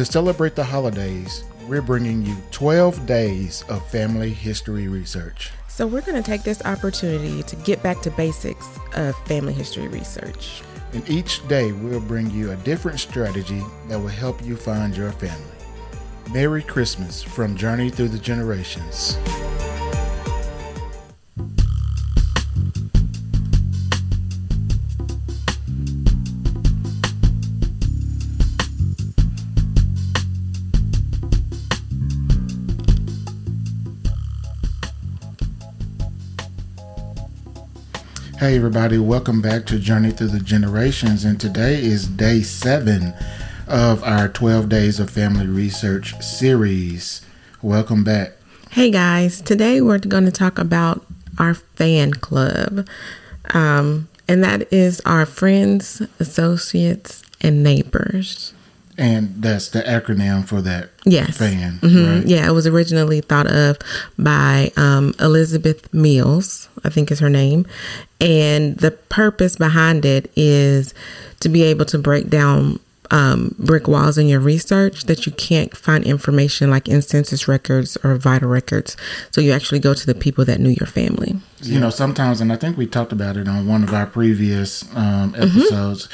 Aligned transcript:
To 0.00 0.06
celebrate 0.06 0.54
the 0.54 0.64
holidays, 0.64 1.44
we're 1.68 1.82
bringing 1.82 2.24
you 2.24 2.34
12 2.52 3.04
days 3.04 3.66
of 3.68 3.86
family 3.90 4.30
history 4.32 4.88
research. 4.88 5.50
So, 5.68 5.86
we're 5.86 6.00
going 6.00 6.16
to 6.16 6.26
take 6.26 6.42
this 6.42 6.64
opportunity 6.64 7.42
to 7.42 7.56
get 7.56 7.82
back 7.82 8.00
to 8.04 8.10
basics 8.12 8.66
of 8.94 9.14
family 9.26 9.52
history 9.52 9.88
research. 9.88 10.62
And 10.94 11.06
each 11.06 11.46
day, 11.48 11.72
we'll 11.72 12.00
bring 12.00 12.30
you 12.30 12.52
a 12.52 12.56
different 12.56 12.98
strategy 12.98 13.62
that 13.88 14.00
will 14.00 14.08
help 14.08 14.42
you 14.42 14.56
find 14.56 14.96
your 14.96 15.12
family. 15.12 15.44
Merry 16.32 16.62
Christmas 16.62 17.22
from 17.22 17.54
Journey 17.54 17.90
Through 17.90 18.08
the 18.08 18.18
Generations. 18.18 19.18
Hey, 38.40 38.56
everybody, 38.56 38.96
welcome 38.96 39.42
back 39.42 39.66
to 39.66 39.78
Journey 39.78 40.12
Through 40.12 40.28
the 40.28 40.40
Generations. 40.40 41.26
And 41.26 41.38
today 41.38 41.74
is 41.74 42.06
day 42.06 42.40
seven 42.40 43.12
of 43.68 44.02
our 44.02 44.28
12 44.28 44.66
Days 44.66 44.98
of 44.98 45.10
Family 45.10 45.46
Research 45.46 46.18
series. 46.22 47.20
Welcome 47.60 48.02
back. 48.02 48.32
Hey, 48.70 48.90
guys, 48.90 49.42
today 49.42 49.82
we're 49.82 49.98
going 49.98 50.24
to 50.24 50.30
talk 50.32 50.58
about 50.58 51.04
our 51.38 51.52
fan 51.52 52.12
club. 52.12 52.88
Um, 53.52 54.08
and 54.26 54.42
that 54.42 54.72
is 54.72 55.02
our 55.04 55.26
friends, 55.26 56.00
associates, 56.18 57.22
and 57.42 57.62
neighbors. 57.62 58.54
And 59.00 59.42
that's 59.42 59.68
the 59.70 59.80
acronym 59.82 60.46
for 60.46 60.60
that 60.60 60.90
Yes. 61.06 61.38
fan. 61.38 61.78
Mhm. 61.82 62.18
Right? 62.18 62.26
Yeah, 62.28 62.46
it 62.46 62.52
was 62.52 62.66
originally 62.66 63.22
thought 63.22 63.46
of 63.50 63.78
by 64.18 64.70
um, 64.76 65.14
Elizabeth 65.18 65.92
Mills, 65.94 66.68
I 66.84 66.90
think 66.90 67.10
is 67.10 67.18
her 67.20 67.30
name. 67.30 67.64
And 68.20 68.76
the 68.76 68.90
purpose 68.90 69.56
behind 69.56 70.04
it 70.04 70.30
is 70.36 70.92
to 71.40 71.48
be 71.48 71.62
able 71.62 71.86
to 71.86 71.98
break 71.98 72.28
down 72.28 72.78
um, 73.12 73.56
brick 73.58 73.88
walls 73.88 74.18
in 74.18 74.28
your 74.28 74.38
research 74.38 75.04
that 75.04 75.26
you 75.26 75.32
can't 75.32 75.76
find 75.76 76.04
information 76.04 76.70
like 76.70 76.86
in 76.86 77.02
census 77.02 77.48
records 77.48 77.96
or 78.04 78.14
vital 78.16 78.48
records. 78.48 78.96
So 79.32 79.40
you 79.40 79.50
actually 79.50 79.80
go 79.80 79.94
to 79.94 80.06
the 80.06 80.14
people 80.14 80.44
that 80.44 80.60
knew 80.60 80.68
your 80.70 80.86
family. 80.86 81.36
You 81.62 81.80
know, 81.80 81.90
sometimes, 81.90 82.40
and 82.40 82.52
I 82.52 82.56
think 82.56 82.76
we 82.76 82.86
talked 82.86 83.10
about 83.12 83.36
it 83.36 83.48
on 83.48 83.66
one 83.66 83.82
of 83.82 83.92
our 83.94 84.06
previous 84.06 84.84
um, 84.94 85.32
Mm-hmm. 85.32 85.42
episodes, 85.42 86.08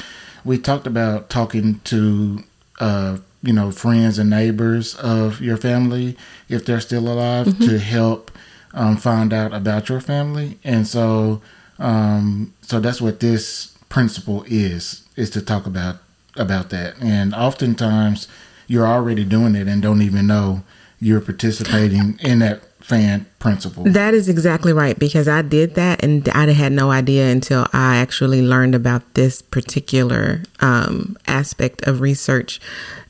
we 0.45 0.57
talked 0.57 0.87
about 0.87 1.29
talking 1.29 1.81
to, 1.83 2.43
uh, 2.79 3.17
you 3.43 3.53
know, 3.53 3.71
friends 3.71 4.17
and 4.19 4.29
neighbors 4.29 4.95
of 4.95 5.39
your 5.41 5.57
family, 5.57 6.17
if 6.49 6.65
they're 6.65 6.79
still 6.81 7.07
alive, 7.07 7.47
Mm-hmm. 7.47 7.63
to 7.65 7.79
help 7.79 8.31
um, 8.73 8.97
find 8.97 9.31
out 9.33 9.53
about 9.53 9.89
your 9.89 10.01
family. 10.01 10.57
And 10.63 10.85
so, 10.87 11.41
um, 11.79 12.53
so 12.61 12.79
that's 12.79 13.01
what 13.01 13.19
this 13.19 13.77
principle 13.89 14.43
is, 14.47 15.03
is 15.15 15.29
to 15.31 15.41
talk 15.41 15.65
about 15.65 15.97
about 16.35 16.69
that. 16.69 16.95
And 17.01 17.33
oftentimes, 17.33 18.27
you're 18.67 18.85
already 18.87 19.23
doing 19.23 19.55
it 19.55 19.67
and 19.67 19.81
don't 19.81 20.01
even 20.01 20.27
know 20.27 20.63
you're 20.99 21.21
participating 21.21 22.19
in 22.21 22.39
that 22.39 22.61
fan 22.87 23.25
principle. 23.39 23.83
That 23.83 24.13
is 24.13 24.29
exactly 24.29 24.71
right 24.71 24.97
because 24.97 25.27
I 25.27 25.41
did 25.41 25.75
that 25.75 26.01
and 26.01 26.27
I 26.29 26.49
had 26.51 26.71
no 26.71 26.89
idea 26.89 27.29
until 27.29 27.67
I 27.73 27.97
actually 27.97 28.41
learned 28.41 28.75
about 28.75 29.13
this 29.13 29.41
particular 29.41 30.43
um, 30.61 31.17
aspect 31.27 31.81
of 31.81 31.99
research. 31.99 32.61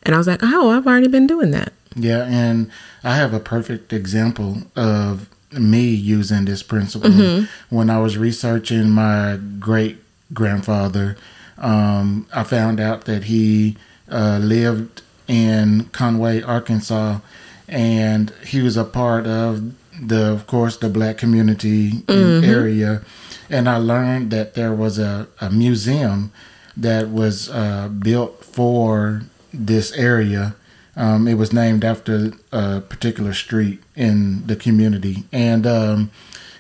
And 0.02 0.16
I 0.16 0.18
was 0.18 0.26
like, 0.26 0.40
oh, 0.42 0.72
I've 0.72 0.88
already 0.88 1.08
been 1.08 1.28
doing 1.28 1.52
that. 1.52 1.74
Yeah, 1.96 2.26
and 2.26 2.72
I 3.04 3.16
have 3.18 3.36
a 3.36 3.40
perfect 3.40 3.94
example 3.94 4.64
of 4.76 5.30
me 5.52 5.86
using 5.90 6.46
this 6.46 6.64
principle 6.64 7.46
when 7.70 7.90
I 7.92 8.00
was 8.00 8.18
researching 8.18 8.90
my 8.90 9.40
great 9.60 9.98
grandfather. 10.34 11.18
Um, 11.60 12.28
I 12.34 12.44
found 12.44 12.80
out 12.80 13.06
that 13.06 13.26
he 13.26 13.78
uh, 14.12 14.40
lived 14.42 15.04
in 15.28 15.86
Conway, 15.92 16.42
Arkansas, 16.42 17.20
and 17.68 18.32
he 18.46 18.62
was 18.62 18.78
a 18.78 18.84
part 18.84 19.28
of 19.28 19.74
the, 20.02 20.32
of 20.32 20.48
course, 20.48 20.78
the 20.78 20.90
black 20.90 21.18
community 21.18 22.04
area. 22.46 23.02
And 23.50 23.68
I 23.70 23.78
learned 23.78 24.32
that 24.32 24.54
there 24.54 24.74
was 24.74 25.00
a, 25.00 25.28
a 25.40 25.50
museum 25.50 26.32
that 26.76 27.10
was 27.10 27.50
uh, 27.50 27.88
built 27.88 28.44
for 28.46 29.24
this 29.54 29.92
area. 29.94 30.56
Um, 30.96 31.28
it 31.28 31.36
was 31.36 31.54
named 31.54 31.84
after 31.84 32.32
a 32.52 32.82
particular 32.82 33.34
street 33.34 33.82
in 33.96 34.46
the 34.48 34.56
community, 34.56 35.24
and 35.32 35.68
um, 35.68 36.12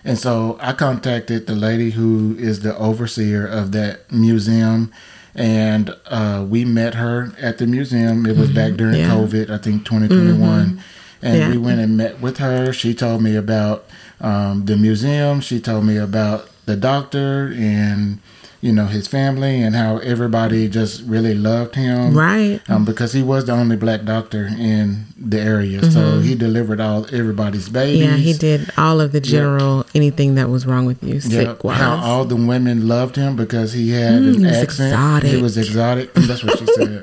and 0.03 0.17
so 0.17 0.57
I 0.61 0.73
contacted 0.73 1.47
the 1.47 1.55
lady 1.55 1.91
who 1.91 2.35
is 2.37 2.61
the 2.61 2.77
overseer 2.77 3.47
of 3.47 3.71
that 3.71 4.11
museum, 4.11 4.91
and 5.37 5.95
uh, 6.07 6.43
we 6.49 6.65
met 6.65 6.95
her 6.95 7.31
at 7.39 7.59
the 7.59 7.67
museum. 7.67 8.25
It 8.25 8.35
was 8.35 8.49
back 8.49 8.73
during 8.73 8.95
Yeah. 8.95 9.09
COVID, 9.11 9.49
I 9.51 9.57
think 9.59 9.85
2021, 9.85 10.81
and 11.21 11.37
Yeah. 11.37 11.49
we 11.51 11.57
went 11.57 11.79
and 11.79 11.95
met 11.95 12.19
with 12.19 12.37
her. 12.37 12.73
She 12.73 12.93
told 12.93 13.21
me 13.21 13.35
about 13.35 13.85
um, 14.19 14.65
the 14.65 14.75
museum. 14.75 15.39
She 15.41 15.59
told 15.59 15.85
me 15.85 15.95
about 15.97 16.49
the 16.65 16.75
doctor 16.75 17.53
and 17.55 18.19
you 18.67 18.73
know 18.77 18.85
his 18.97 19.07
family 19.07 19.55
and 19.65 19.73
how 19.83 19.91
everybody 20.13 20.67
just 20.79 21.01
really 21.13 21.33
loved 21.49 21.73
him 21.75 22.13
Right. 22.25 22.59
um, 22.69 22.83
because 22.89 23.11
he 23.13 23.23
was 23.23 23.41
the 23.45 23.53
only 23.61 23.77
black 23.85 24.01
doctor 24.13 24.43
in 24.73 25.05
the 25.31 25.39
area. 25.39 25.79
So 25.95 26.19
he 26.27 26.35
delivered 26.35 26.79
all 26.87 27.05
everybody's 27.19 27.69
babies. 27.69 28.01
Mm-hmm. 28.03 28.11
Yeah, 28.11 28.17
he 28.17 28.33
did 28.33 28.59
all 28.77 28.99
of 28.99 29.09
the 29.13 29.21
general 29.21 29.85
anything 29.95 30.35
that 30.35 30.49
was 30.49 30.65
wrong 30.69 30.85
with 30.85 31.01
you, 31.01 31.19
sick 31.21 31.63
wise. 31.63 31.77
how 31.77 31.95
all 32.07 32.25
the 32.25 32.35
women 32.35 32.87
loved 32.95 33.15
him 33.15 33.35
because 33.43 33.69
he 33.79 33.85
had 33.91 34.21
Mm, 34.21 34.35
an 34.35 34.39
he 34.43 34.49
accent. 34.49 34.91
exotic. 34.93 35.29
He 35.31 35.41
was 35.41 35.57
exotic. 35.57 36.13
That's 36.27 36.43
what 36.43 36.59
she 36.59 36.65
said. 36.77 37.01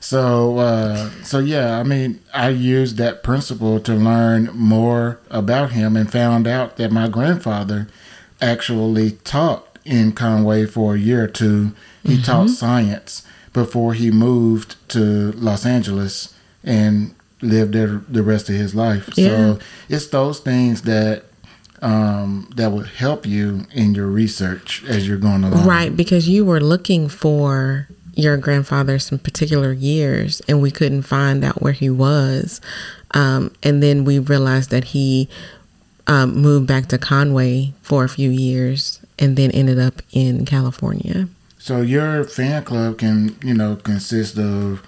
So, 0.00 0.58
uh, 0.58 1.10
so 1.22 1.38
yeah, 1.38 1.78
I 1.78 1.82
mean, 1.82 2.20
I 2.34 2.48
used 2.50 2.96
that 2.98 3.22
principle 3.22 3.78
to 3.80 3.94
learn 3.94 4.50
more 4.54 5.18
about 5.30 5.72
him 5.72 5.96
and 5.96 6.10
found 6.10 6.46
out 6.46 6.76
that 6.76 6.90
my 6.92 7.08
grandfather 7.08 7.88
actually 8.40 9.12
taught 9.24 9.73
in 9.84 10.12
Conway 10.12 10.66
for 10.66 10.94
a 10.94 10.98
year 10.98 11.24
or 11.24 11.28
two. 11.28 11.72
He 12.02 12.14
Mm-hmm. 12.14 12.22
taught 12.22 12.50
science 12.50 13.22
before 13.52 13.94
he 13.94 14.10
moved 14.10 14.76
to 14.90 15.32
Los 15.32 15.64
Angeles 15.64 16.34
and 16.62 17.14
lived 17.40 17.72
there 17.74 18.02
the 18.08 18.22
rest 18.22 18.48
of 18.48 18.54
his 18.56 18.74
life. 18.74 19.08
Yeah. 19.16 19.28
So 19.28 19.58
it's 19.88 20.08
those 20.08 20.40
things 20.40 20.82
that 20.82 21.24
um, 21.82 22.50
that 22.56 22.72
would 22.72 22.86
help 22.86 23.26
you 23.26 23.66
in 23.72 23.94
your 23.94 24.06
research 24.06 24.82
as 24.88 25.06
you're 25.06 25.18
going 25.18 25.44
along. 25.44 25.66
Right, 25.66 25.94
because 25.94 26.28
you 26.28 26.44
were 26.44 26.60
looking 26.60 27.08
for 27.08 27.88
your 28.14 28.36
grandfather 28.38 28.98
some 28.98 29.18
particular 29.18 29.72
years 29.72 30.40
and 30.48 30.62
we 30.62 30.70
couldn't 30.70 31.02
find 31.02 31.44
out 31.44 31.60
where 31.60 31.72
he 31.72 31.90
was. 31.90 32.60
Um, 33.10 33.52
and 33.62 33.82
then 33.82 34.04
we 34.04 34.18
realized 34.18 34.70
that 34.70 34.84
he 34.84 35.28
um, 36.06 36.36
moved 36.36 36.66
back 36.66 36.86
to 36.86 36.98
Conway 36.98 37.74
for 37.82 38.04
a 38.04 38.08
few 38.08 38.30
years 38.30 39.03
and 39.18 39.36
then 39.36 39.50
ended 39.52 39.78
up 39.78 40.02
in 40.12 40.44
California. 40.44 41.28
So 41.58 41.80
your 41.80 42.24
fan 42.24 42.64
club 42.64 42.98
can, 42.98 43.36
you 43.42 43.54
know, 43.54 43.76
consist 43.76 44.38
of, 44.38 44.82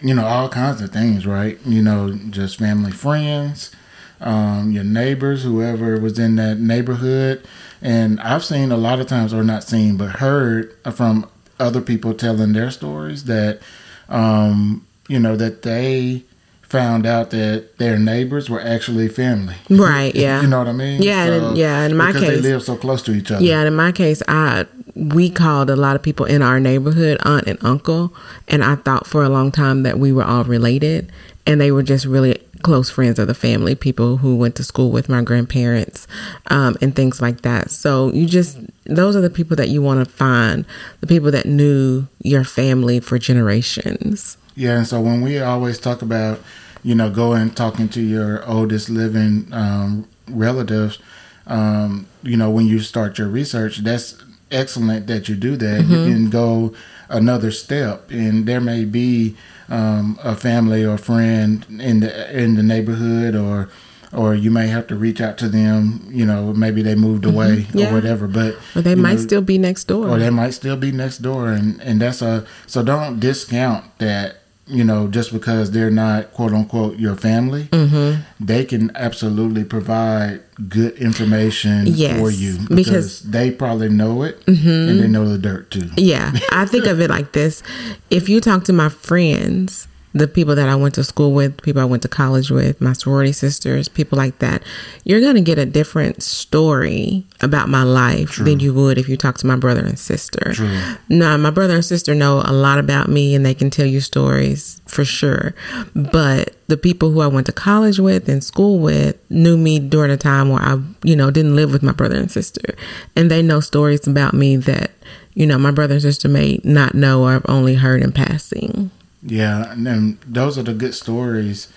you 0.00 0.14
know, 0.14 0.24
all 0.24 0.48
kinds 0.48 0.80
of 0.80 0.90
things, 0.90 1.26
right? 1.26 1.58
You 1.64 1.82
know, 1.82 2.12
just 2.30 2.58
family, 2.58 2.92
friends, 2.92 3.72
um, 4.20 4.70
your 4.70 4.84
neighbors, 4.84 5.42
whoever 5.42 5.98
was 5.98 6.18
in 6.18 6.36
that 6.36 6.58
neighborhood. 6.58 7.44
And 7.82 8.20
I've 8.20 8.44
seen 8.44 8.72
a 8.72 8.76
lot 8.76 9.00
of 9.00 9.06
times, 9.06 9.34
or 9.34 9.42
not 9.42 9.64
seen, 9.64 9.96
but 9.96 10.16
heard 10.16 10.76
from 10.94 11.28
other 11.58 11.80
people 11.80 12.14
telling 12.14 12.52
their 12.52 12.70
stories 12.70 13.24
that, 13.24 13.60
um, 14.08 14.86
you 15.08 15.18
know, 15.18 15.36
that 15.36 15.62
they 15.62 16.22
found 16.68 17.06
out 17.06 17.30
that 17.30 17.78
their 17.78 17.98
neighbors 17.98 18.50
were 18.50 18.60
actually 18.60 19.08
family. 19.08 19.54
Right, 19.70 20.14
yeah. 20.14 20.42
you 20.42 20.48
know 20.48 20.58
what 20.58 20.68
I 20.68 20.72
mean? 20.72 21.02
Yeah, 21.02 21.24
and- 21.26 21.56
yeah, 21.56 21.84
in 21.84 21.96
my 21.96 22.08
because 22.08 22.22
they 22.22 22.34
case- 22.36 22.42
live 22.42 22.62
so 22.62 22.76
close 22.76 23.02
to 23.02 23.12
each 23.12 23.30
other. 23.30 23.44
Yeah, 23.44 23.60
and 23.60 23.68
in 23.68 23.74
my 23.74 23.92
case, 23.92 24.22
I 24.28 24.66
we 24.94 25.28
called 25.30 25.68
a 25.70 25.76
lot 25.76 25.94
of 25.94 26.02
people 26.02 26.24
in 26.26 26.40
our 26.42 26.58
neighborhood 26.58 27.18
aunt 27.24 27.46
and 27.46 27.58
uncle, 27.62 28.14
and 28.48 28.64
I 28.64 28.76
thought 28.76 29.06
for 29.06 29.22
a 29.22 29.28
long 29.28 29.52
time 29.52 29.82
that 29.84 29.98
we 29.98 30.10
were 30.12 30.24
all 30.24 30.44
related, 30.44 31.12
and 31.46 31.60
they 31.60 31.70
were 31.70 31.82
just 31.82 32.04
really 32.06 32.38
close 32.62 32.88
friends 32.90 33.18
of 33.18 33.26
the 33.28 33.34
family, 33.34 33.74
people 33.74 34.16
who 34.16 34.34
went 34.34 34.56
to 34.56 34.64
school 34.64 34.90
with 34.90 35.08
my 35.08 35.20
grandparents, 35.22 36.08
um, 36.48 36.76
and 36.80 36.96
things 36.96 37.20
like 37.20 37.42
that. 37.42 37.70
So 37.70 38.10
you 38.12 38.26
just 38.26 38.58
those 38.86 39.14
are 39.14 39.20
the 39.20 39.30
people 39.30 39.56
that 39.56 39.68
you 39.68 39.82
want 39.82 40.04
to 40.04 40.10
find, 40.12 40.64
the 41.00 41.06
people 41.06 41.30
that 41.30 41.46
knew 41.46 42.06
your 42.22 42.42
family 42.44 42.98
for 42.98 43.18
generations. 43.18 44.36
Yeah, 44.56 44.78
and 44.78 44.86
so 44.86 45.00
when 45.00 45.20
we 45.20 45.38
always 45.38 45.78
talk 45.78 46.00
about, 46.02 46.40
you 46.82 46.94
know, 46.94 47.10
going 47.10 47.50
talking 47.50 47.88
to 47.90 48.00
your 48.00 48.44
oldest 48.48 48.88
living 48.88 49.48
um, 49.52 50.08
relatives, 50.28 50.98
um, 51.46 52.06
you 52.22 52.36
know, 52.36 52.50
when 52.50 52.66
you 52.66 52.80
start 52.80 53.18
your 53.18 53.28
research, 53.28 53.78
that's 53.78 54.16
excellent 54.50 55.06
that 55.08 55.28
you 55.28 55.36
do 55.36 55.56
that. 55.56 55.82
You 55.84 56.04
can 56.10 56.30
go 56.30 56.74
another 57.08 57.50
step, 57.50 58.10
and 58.10 58.46
there 58.46 58.60
may 58.60 58.84
be 58.84 59.36
um, 59.68 60.18
a 60.24 60.34
family 60.34 60.84
or 60.84 60.96
friend 60.98 61.64
in 61.80 62.00
the 62.00 62.10
in 62.42 62.54
the 62.56 62.62
neighborhood, 62.62 63.34
or 63.36 63.68
or 64.12 64.34
you 64.34 64.50
may 64.50 64.68
have 64.68 64.86
to 64.86 64.96
reach 64.96 65.20
out 65.20 65.36
to 65.38 65.48
them. 65.48 66.08
You 66.10 66.24
know, 66.24 66.52
maybe 66.54 66.80
they 66.82 66.94
moved 66.94 67.24
away 67.26 67.66
Yeah. 67.74 67.90
or 67.90 67.94
whatever. 67.94 68.26
But 68.26 68.56
Or 68.74 68.80
they 68.82 68.94
might 68.94 69.16
know, 69.16 69.22
still 69.22 69.42
be 69.42 69.58
next 69.58 69.84
door. 69.84 70.08
or 70.08 70.18
they 70.18 70.30
might 70.30 70.54
still 70.54 70.76
be 70.76 70.90
next 70.92 71.18
door 71.18 71.50
and 71.52 71.80
and 71.82 72.00
that's 72.00 72.22
a 72.22 72.44
so 72.66 72.82
don't 72.82 73.20
discount 73.20 73.84
that 73.98 74.38
you 74.68 74.82
know 74.82 75.06
just 75.06 75.32
because 75.32 75.70
they're 75.70 75.90
not 75.92 76.32
quote 76.32 76.52
unquote 76.52 76.96
your 76.98 77.14
family 77.14 77.64
Mm-hmm. 77.70 78.20
they 78.44 78.64
can 78.64 78.90
absolutely 78.96 79.62
provide 79.64 80.42
good 80.68 80.94
information 80.96 81.86
Yes, 81.86 82.18
for 82.18 82.30
you 82.30 82.58
because, 82.58 82.74
because- 82.74 83.22
Mm-hmm. 83.22 83.30
they 83.30 83.50
probably 83.52 83.88
know 83.90 84.22
it 84.22 84.42
and 84.46 84.98
they 85.00 85.06
know 85.08 85.28
the 85.28 85.38
dirt 85.38 85.70
too 85.70 85.88
Yeah, 85.96 86.32
I 86.50 86.66
think 86.66 86.86
of 86.86 87.00
it 87.00 87.10
like 87.10 87.32
this. 87.32 87.62
If 88.10 88.28
you 88.28 88.40
talk 88.40 88.64
to 88.64 88.72
my 88.72 88.88
friends, 88.88 89.86
the 90.16 90.26
people 90.26 90.54
that 90.54 90.68
I 90.68 90.74
went 90.74 90.94
to 90.94 91.04
school 91.04 91.32
with, 91.32 91.60
people 91.60 91.82
I 91.82 91.84
went 91.84 92.02
to 92.02 92.08
college 92.08 92.50
with, 92.50 92.80
my 92.80 92.94
sorority 92.94 93.32
sisters, 93.32 93.86
people 93.86 94.16
like 94.16 94.38
that, 94.38 94.62
you're 95.04 95.20
going 95.20 95.34
to 95.34 95.42
get 95.42 95.58
a 95.58 95.66
different 95.66 96.22
story 96.22 97.26
about 97.42 97.68
my 97.68 97.82
life 97.82 98.36
than 98.36 98.58
you 98.60 98.72
would 98.72 98.96
if 98.96 99.10
you 99.10 99.18
talk 99.18 99.36
to 99.38 99.46
my 99.46 99.56
brother 99.56 99.84
and 99.84 99.98
sister. 99.98 100.54
True. 100.54 100.80
Now, 101.10 101.36
my 101.36 101.50
brother 101.50 101.74
and 101.74 101.84
sister 101.84 102.14
know 102.14 102.42
a 102.46 102.52
lot 102.52 102.78
about 102.78 103.10
me 103.10 103.34
and 103.34 103.44
they 103.44 103.52
can 103.52 103.68
tell 103.68 103.84
you 103.84 104.00
stories 104.00 104.80
for 104.86 105.04
sure. 105.04 105.54
But 105.94 106.56
the 106.68 106.78
people 106.78 107.10
who 107.10 107.20
I 107.20 107.26
went 107.26 107.46
to 107.46 107.52
college 107.52 107.98
with 107.98 108.26
and 108.26 108.42
school 108.42 108.78
with 108.78 109.18
knew 109.30 109.58
me 109.58 109.78
during 109.78 110.10
a 110.10 110.16
time 110.16 110.48
where 110.48 110.62
I, 110.62 110.80
you 111.02 111.14
know, 111.14 111.30
didn't 111.30 111.56
live 111.56 111.72
with 111.72 111.82
my 111.82 111.92
brother 111.92 112.16
and 112.16 112.30
sister. 112.30 112.74
And 113.14 113.30
they 113.30 113.42
know 113.42 113.60
stories 113.60 114.06
about 114.06 114.32
me 114.32 114.56
that, 114.56 114.92
you 115.34 115.46
know, 115.46 115.58
my 115.58 115.72
brother 115.72 115.94
and 115.94 116.02
sister 116.02 116.28
may 116.28 116.58
not 116.64 116.94
know 116.94 117.22
or 117.22 117.32
have 117.32 117.46
only 117.48 117.74
heard 117.74 118.02
in 118.02 118.12
passing. 118.12 118.90
Yeah 119.26 119.72
and 119.72 120.18
those 120.26 120.56
are 120.58 120.62
the 120.62 120.74
good 120.74 120.94
stories 120.94 121.68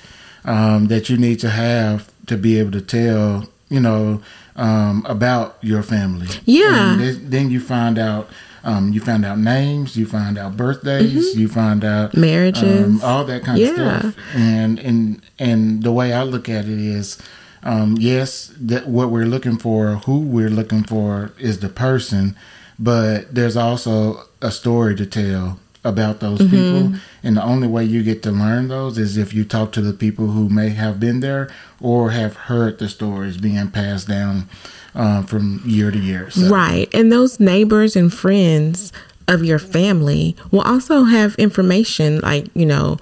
um, 0.45 0.87
that 0.87 1.09
you 1.09 1.17
need 1.17 1.39
to 1.39 1.49
have 1.49 2.09
to 2.27 2.37
be 2.37 2.59
able 2.59 2.71
to 2.71 2.81
tell 2.81 3.49
you 3.69 3.79
know 3.79 4.21
um, 4.55 5.05
about 5.07 5.57
your 5.61 5.83
family 5.83 6.27
Yeah. 6.45 6.93
and 6.99 7.31
then- 7.31 7.49
you 7.49 7.59
find 7.59 7.97
out 7.97 8.29
um, 8.63 8.91
you 8.91 8.99
find 8.99 9.25
out 9.25 9.37
names 9.39 9.95
you 9.95 10.05
find 10.05 10.37
out 10.37 10.57
birthdays 10.57 11.35
you 11.35 11.47
find 11.47 11.83
out 11.85 12.13
Marriages. 12.15 12.85
um, 12.85 13.01
all 13.03 13.23
that 13.25 13.43
kind 13.43 13.57
Mm-hmm. 13.59 13.79
Yeah. 13.81 13.95
of 13.95 13.99
stuff. 14.13 14.15
And 14.35 14.79
and 14.79 15.21
and 15.39 15.83
the 15.83 15.91
way 15.93 16.11
I 16.13 16.23
look 16.23 16.49
at 16.49 16.65
it 16.65 16.79
is, 16.97 17.17
um, 17.63 17.95
yes, 17.99 18.51
that 18.59 18.87
what 18.87 19.11
we're 19.11 19.25
looking 19.35 19.57
for, 19.57 19.95
who 20.05 20.19
we're 20.19 20.49
looking 20.49 20.83
for, 20.83 21.31
is 21.39 21.59
the 21.59 21.69
person, 21.69 22.35
but 22.77 23.33
there's 23.33 23.55
also 23.57 24.23
a 24.41 24.51
story 24.51 24.93
to 24.97 25.05
tell 25.05 25.57
about 25.83 26.19
those 26.19 26.39
Mm-hmm. 26.39 26.49
people. 26.49 26.99
And 27.23 27.37
the 27.37 27.43
only 27.43 27.67
way 27.67 27.83
you 27.85 28.03
get 28.03 28.21
to 28.23 28.31
learn 28.31 28.67
those 28.67 28.97
is 28.97 29.17
if 29.17 29.33
you 29.33 29.43
talk 29.45 29.71
to 29.73 29.81
the 29.81 29.93
people 29.93 30.27
who 30.27 30.49
may 30.49 30.69
have 30.69 30.99
been 30.99 31.19
there 31.21 31.49
or 31.81 32.11
have 32.11 32.35
heard 32.35 32.79
the 32.79 32.89
stories 32.89 33.37
being 33.37 33.69
passed 33.71 34.07
down 34.07 34.49
um, 34.95 35.25
from 35.25 35.61
year 35.65 35.91
to 35.91 35.97
year. 35.97 36.29
So, 36.31 36.49
Right. 36.49 36.89
And 36.93 37.11
those 37.11 37.39
neighbors 37.39 37.95
and 37.95 38.13
friends 38.13 38.91
of 39.27 39.43
your 39.45 39.59
family 39.59 40.35
will 40.51 40.61
also 40.61 41.03
have 41.03 41.35
information 41.35 42.19
like, 42.21 42.47
you 42.55 42.65
know, 42.65 42.97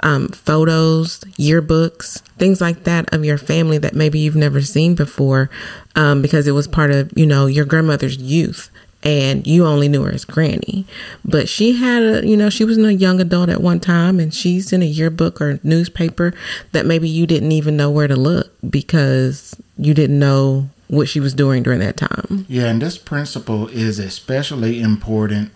um, 0.00 0.28
photos, 0.28 1.18
yearbooks, 1.38 2.20
things 2.38 2.60
like 2.60 2.84
that 2.84 3.12
of 3.12 3.24
your 3.24 3.36
family 3.38 3.78
that 3.78 3.94
maybe 3.94 4.18
you've 4.20 4.36
never 4.36 4.60
seen 4.60 4.94
before 4.94 5.50
um, 5.96 6.22
because 6.22 6.46
it 6.46 6.52
was 6.52 6.68
part 6.68 6.92
of, 6.92 7.10
you 7.16 7.26
know, 7.26 7.46
your 7.46 7.64
grandmother's 7.64 8.16
youth. 8.16 8.70
And 9.04 9.46
you 9.46 9.66
only 9.66 9.88
knew 9.88 10.02
her 10.04 10.12
as 10.12 10.24
Granny, 10.24 10.86
but 11.24 11.48
she 11.48 11.72
had 11.72 12.02
a, 12.02 12.26
you 12.26 12.36
know, 12.36 12.50
she 12.50 12.64
was 12.64 12.78
a 12.78 12.94
young 12.94 13.20
adult 13.20 13.48
at 13.48 13.60
one 13.60 13.80
time, 13.80 14.20
and 14.20 14.32
she's 14.32 14.72
in 14.72 14.80
a 14.80 14.86
yearbook 14.86 15.40
or 15.40 15.58
newspaper 15.64 16.32
that 16.70 16.86
maybe 16.86 17.08
you 17.08 17.26
didn't 17.26 17.50
even 17.50 17.76
know 17.76 17.90
where 17.90 18.06
to 18.06 18.14
look 18.14 18.52
because 18.68 19.56
you 19.76 19.92
didn't 19.92 20.20
know 20.20 20.68
what 20.86 21.08
she 21.08 21.18
was 21.18 21.34
doing 21.34 21.62
during 21.62 21.80
that 21.80 21.96
time. 21.96 22.46
Yeah, 22.48 22.66
and 22.66 22.80
this 22.80 22.96
principle 22.98 23.66
is 23.68 23.98
especially 23.98 24.80
important 24.80 25.50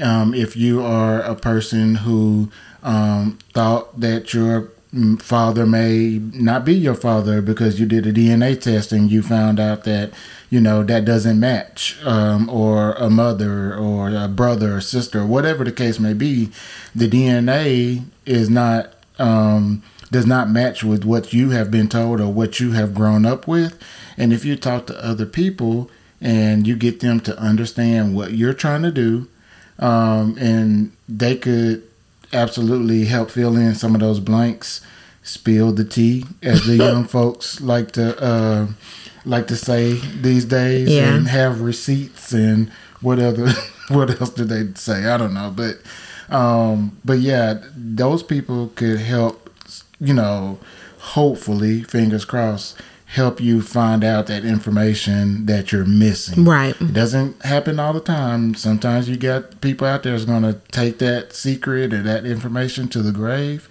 um, 0.00 0.34
if 0.34 0.56
you 0.56 0.82
are 0.82 1.20
a 1.20 1.34
person 1.34 1.96
who 1.96 2.50
um, 2.82 3.38
thought 3.52 4.00
that 4.00 4.32
your 4.32 4.70
father 5.18 5.66
may 5.66 6.18
not 6.32 6.64
be 6.64 6.74
your 6.74 6.94
father 6.94 7.42
because 7.42 7.78
you 7.78 7.86
did 7.86 8.06
a 8.06 8.12
DNA 8.12 8.58
test 8.60 8.90
and 8.90 9.10
you 9.10 9.22
found 9.22 9.60
out 9.60 9.84
that 9.84 10.12
you 10.48 10.60
know 10.60 10.82
that 10.82 11.04
doesn't 11.04 11.38
match, 11.38 11.98
um, 12.04 12.48
or 12.48 12.92
a 12.92 13.10
mother 13.10 13.74
or 13.74 14.08
a 14.08 14.28
brother 14.28 14.76
or 14.76 14.80
sister, 14.80 15.26
whatever 15.26 15.62
the 15.64 15.72
case 15.72 15.98
may 15.98 16.14
be. 16.14 16.50
The 16.94 17.08
DNA 17.08 18.04
is 18.24 18.48
not. 18.48 18.94
Um, 19.18 19.82
does 20.10 20.26
not 20.26 20.48
match 20.48 20.82
with 20.82 21.04
what 21.04 21.32
you 21.32 21.50
have 21.50 21.70
been 21.70 21.88
told 21.88 22.20
or 22.20 22.32
what 22.32 22.60
you 22.60 22.72
have 22.72 22.94
grown 22.94 23.26
up 23.26 23.46
with. 23.46 23.78
And 24.16 24.32
if 24.32 24.44
you 24.44 24.56
talk 24.56 24.86
to 24.86 25.04
other 25.04 25.26
people 25.26 25.90
and 26.20 26.66
you 26.66 26.76
get 26.76 27.00
them 27.00 27.20
to 27.20 27.38
understand 27.38 28.16
what 28.16 28.32
you're 28.32 28.54
trying 28.54 28.82
to 28.82 28.90
do, 28.90 29.28
um, 29.78 30.36
and 30.38 30.92
they 31.08 31.36
could 31.36 31.87
absolutely 32.32 33.04
help 33.06 33.30
fill 33.30 33.56
in 33.56 33.74
some 33.74 33.94
of 33.94 34.00
those 34.00 34.20
blanks, 34.20 34.80
spill 35.22 35.72
the 35.72 35.84
tea, 35.84 36.24
as 36.42 36.66
the 36.66 36.76
young 36.76 37.04
folks 37.16 37.60
like 37.60 37.92
to 37.92 38.20
uh, 38.22 38.66
like 39.24 39.46
to 39.48 39.56
say 39.56 39.94
these 40.20 40.44
days, 40.44 40.88
Yeah. 40.88 41.14
and 41.14 41.28
have 41.28 41.60
receipts 41.60 42.32
and 42.32 42.70
what 43.00 43.18
other 43.18 43.50
what 43.88 44.20
else 44.20 44.30
do 44.30 44.44
they 44.44 44.72
say? 44.74 45.06
I 45.06 45.16
don't 45.16 45.34
know, 45.34 45.52
but 45.54 45.78
um, 46.34 46.96
but 47.04 47.18
yeah, 47.20 47.62
those 47.76 48.22
people 48.22 48.68
could 48.74 48.98
help. 49.00 49.44
You 50.00 50.14
know, 50.14 50.58
hopefully, 50.98 51.82
fingers 51.82 52.24
crossed, 52.24 52.76
help 53.08 53.40
you 53.40 53.62
find 53.62 54.04
out 54.04 54.26
that 54.26 54.44
information 54.44 55.46
that 55.46 55.72
you're 55.72 55.86
missing. 55.86 56.44
Right. 56.44 56.78
It 56.78 56.92
doesn't 56.92 57.42
happen 57.42 57.80
all 57.80 57.94
the 57.94 58.00
time. 58.00 58.54
Sometimes 58.54 59.08
you 59.08 59.16
got 59.16 59.62
people 59.62 59.86
out 59.86 60.02
there 60.02 60.12
that's 60.12 60.26
going 60.26 60.42
to 60.42 60.60
take 60.70 60.98
that 60.98 61.32
secret 61.32 61.94
or 61.94 62.02
that 62.02 62.26
information 62.26 62.86
to 62.88 63.02
the 63.02 63.12
grave. 63.12 63.68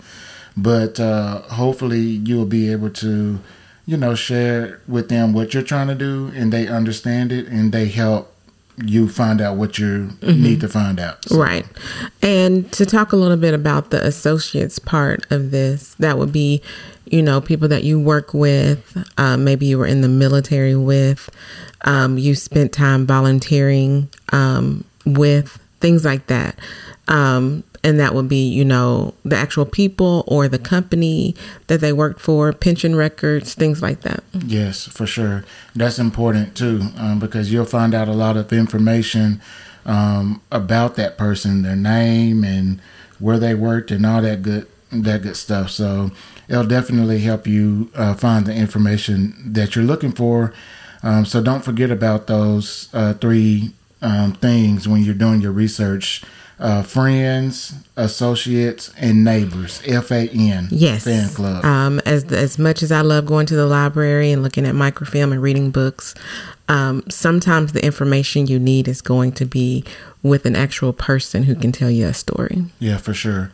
But 0.57 0.99
uh, 0.99 1.41
hopefully, 1.41 1.99
you'll 1.99 2.47
be 2.47 2.71
able 2.71 2.89
to, 2.89 3.39
you 3.85 3.97
know, 3.97 4.15
share 4.15 4.81
with 4.87 5.07
them 5.09 5.33
what 5.33 5.53
you're 5.53 5.61
trying 5.61 5.87
to 5.89 5.95
do, 5.95 6.31
and 6.33 6.51
they 6.51 6.67
understand 6.67 7.31
it, 7.31 7.47
and 7.47 7.71
they 7.71 7.89
help 7.89 8.33
you 8.83 9.07
find 9.09 9.41
out 9.41 9.57
what 9.57 9.79
you 9.79 10.11
need 10.21 10.61
to 10.61 10.67
find 10.67 10.99
out. 10.99 11.23
So- 11.25 11.37
Right. 11.37 11.65
And 12.21 12.71
to 12.73 12.85
talk 12.85 13.11
a 13.11 13.15
little 13.15 13.37
bit 13.37 13.53
about 13.53 13.89
the 13.89 14.05
associates 14.05 14.77
part 14.79 15.25
of 15.31 15.51
this, 15.51 15.95
that 15.99 16.17
would 16.19 16.31
be, 16.31 16.61
you 17.05 17.21
know, 17.21 17.41
people 17.41 17.67
that 17.69 17.83
you 17.83 17.99
work 17.99 18.33
with, 18.33 19.03
um, 19.17 19.43
maybe 19.43 19.65
you 19.65 19.77
were 19.79 19.87
in 19.87 20.01
the 20.01 20.07
military 20.09 20.75
with, 20.75 21.29
um, 21.85 22.17
you 22.17 22.35
spent 22.35 22.71
time 22.71 23.07
volunteering 23.07 24.09
um, 24.31 24.83
with, 25.05 25.57
things 25.79 26.03
like 26.05 26.27
that. 26.27 26.57
Um, 27.07 27.63
and 27.83 27.99
that 27.99 28.13
would 28.13 28.27
be, 28.27 28.47
you 28.47 28.65
know, 28.65 29.13
the 29.23 29.35
actual 29.35 29.65
people 29.65 30.23
or 30.27 30.47
the 30.47 30.59
company 30.59 31.35
that 31.67 31.81
they 31.81 31.93
worked 31.93 32.19
for, 32.19 32.51
pension 32.53 32.95
records, 32.95 33.53
things 33.53 33.81
like 33.81 34.01
that. 34.01 34.23
Yes, 34.33 34.85
for 34.85 35.05
sure. 35.05 35.45
That's 35.75 35.99
important 35.99 36.55
too, 36.55 36.81
um, 36.97 37.19
because 37.19 37.51
you'll 37.51 37.65
find 37.65 37.93
out 37.93 38.07
a 38.07 38.13
lot 38.13 38.37
of 38.37 38.51
information 38.51 39.41
um, 39.85 40.41
about 40.51 40.95
that 40.95 41.17
person, 41.17 41.61
their 41.61 41.75
name 41.75 42.43
and 42.43 42.81
where 43.19 43.39
they 43.39 43.55
worked, 43.55 43.89
and 43.89 44.05
all 44.05 44.21
that 44.21 44.41
good 44.41 44.67
that 44.91 45.21
good 45.21 45.35
stuff. 45.35 45.69
So 45.69 46.11
it'll 46.47 46.65
definitely 46.65 47.19
help 47.19 47.47
you 47.47 47.91
uh, 47.95 48.13
find 48.13 48.45
the 48.45 48.53
information 48.53 49.35
that 49.53 49.75
you're 49.75 49.85
looking 49.85 50.11
for. 50.11 50.53
Um, 51.03 51.25
so 51.25 51.41
don't 51.41 51.63
forget 51.63 51.91
about 51.91 52.27
those 52.27 52.89
uh, 52.93 53.13
three 53.13 53.73
um, 54.01 54.33
things 54.33 54.87
when 54.87 55.03
you're 55.03 55.13
doing 55.13 55.41
your 55.41 55.51
research. 55.51 56.23
Uh, 56.59 56.81
friends, 56.81 57.75
associates, 57.95 58.91
and 58.97 59.23
neighbors. 59.23 59.79
F 59.85 60.09
A 60.09 60.27
N. 60.27 60.67
Yes. 60.71 61.03
Fan 61.03 61.29
club. 61.29 61.63
Um, 61.63 61.99
as 62.03 62.23
as 62.31 62.57
much 62.57 62.81
as 62.81 62.91
I 62.91 63.01
love 63.01 63.27
going 63.27 63.45
to 63.45 63.55
the 63.55 63.67
library 63.67 64.31
and 64.31 64.41
looking 64.41 64.65
at 64.65 64.73
microfilm 64.73 65.31
and 65.31 65.39
reading 65.39 65.69
books, 65.69 66.15
um, 66.67 67.03
sometimes 67.09 67.73
the 67.73 67.85
information 67.85 68.47
you 68.47 68.57
need 68.57 68.87
is 68.87 69.01
going 69.01 69.33
to 69.33 69.45
be 69.45 69.83
with 70.23 70.47
an 70.47 70.55
actual 70.55 70.93
person 70.93 71.43
who 71.43 71.53
can 71.53 71.71
tell 71.71 71.91
you 71.91 72.07
a 72.07 72.13
story. 72.13 72.65
Yeah, 72.79 72.97
for 72.97 73.13
sure. 73.13 73.51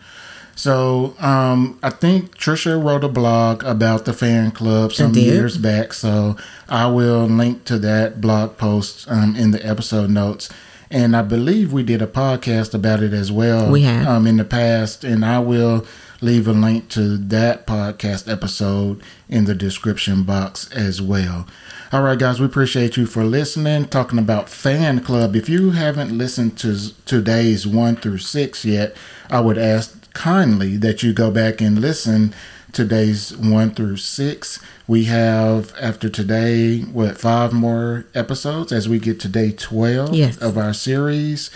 So 0.55 1.15
um, 1.19 1.79
I 1.83 1.89
think 1.89 2.37
Trisha 2.37 2.81
wrote 2.81 3.03
a 3.03 3.09
blog 3.09 3.63
about 3.63 4.05
the 4.05 4.13
fan 4.13 4.51
club 4.51 4.93
some 4.93 5.13
years 5.13 5.57
back. 5.57 5.93
So 5.93 6.37
I 6.69 6.87
will 6.87 7.25
link 7.25 7.65
to 7.65 7.77
that 7.79 8.21
blog 8.21 8.55
post 8.57 9.09
um, 9.09 9.35
in 9.35 9.51
the 9.51 9.65
episode 9.65 10.09
notes. 10.09 10.49
And 10.93 11.15
I 11.15 11.23
believe 11.23 11.73
we 11.73 11.81
did 11.81 12.01
a 12.03 12.07
podcast 12.07 12.73
about 12.75 13.01
it 13.01 13.13
as 13.13 13.31
well. 13.31 13.71
We 13.71 13.81
have. 13.81 14.07
um, 14.07 14.27
in 14.27 14.37
the 14.37 14.45
past, 14.45 15.03
and 15.03 15.25
I 15.25 15.39
will 15.39 15.85
leave 16.21 16.47
a 16.47 16.53
link 16.53 16.87
to 16.89 17.17
that 17.17 17.65
podcast 17.67 18.31
episode 18.31 19.01
in 19.27 19.45
the 19.45 19.55
description 19.55 20.21
box 20.23 20.71
as 20.71 21.01
well. 21.01 21.47
All 21.91 22.03
right, 22.03 22.17
guys, 22.17 22.39
we 22.39 22.45
appreciate 22.45 22.95
you 22.95 23.05
for 23.07 23.23
listening. 23.23 23.85
Talking 23.85 24.19
about 24.19 24.49
fan 24.49 24.99
club. 25.01 25.35
If 25.35 25.49
you 25.49 25.71
haven't 25.71 26.15
listened 26.17 26.57
to 26.59 26.77
today's 27.05 27.65
one 27.67 27.95
through 27.95 28.19
six 28.19 28.63
yet, 28.63 28.95
I 29.29 29.39
would 29.41 29.57
ask 29.57 30.11
kindly 30.13 30.77
that 30.77 31.01
you 31.01 31.11
go 31.11 31.31
back 31.31 31.59
and 31.59 31.81
listen 31.81 32.33
to 32.73 32.85
days 32.85 33.35
one 33.37 33.71
through 33.71 33.97
six. 33.97 34.59
We 34.87 35.05
have 35.05 35.73
after 35.79 36.09
today 36.09 36.79
what 36.81 37.17
five 37.17 37.53
more 37.53 38.05
episodes 38.13 38.71
as 38.71 38.87
we 38.89 38.99
get 38.99 39.19
to 39.21 39.27
day 39.27 39.51
twelve 39.51 40.13
Yes. 40.13 40.37
of 40.37 40.57
our 40.57 40.73
series. 40.73 41.49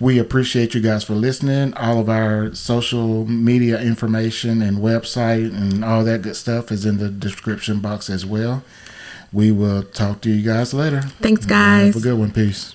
We 0.00 0.18
appreciate 0.18 0.74
you 0.74 0.80
guys 0.80 1.02
for 1.04 1.14
listening. 1.14 1.74
All 1.74 1.98
of 1.98 2.08
our 2.08 2.54
social 2.54 3.26
media 3.26 3.80
information 3.80 4.62
and 4.62 4.78
website 4.78 5.52
and 5.56 5.84
all 5.84 6.04
that 6.04 6.22
good 6.22 6.36
stuff 6.36 6.70
is 6.70 6.86
in 6.86 6.98
the 6.98 7.08
description 7.08 7.80
box 7.80 8.08
as 8.08 8.24
well. 8.24 8.62
We 9.32 9.50
will 9.50 9.82
talk 9.82 10.20
to 10.22 10.30
you 10.30 10.42
guys 10.48 10.72
later. 10.72 11.00
Thanks, 11.20 11.44
guys. 11.44 11.94
Have 11.94 12.02
a 12.02 12.06
good 12.06 12.18
one. 12.18 12.30
Peace. 12.30 12.74